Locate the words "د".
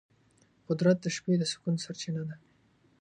1.01-1.05, 1.39-1.43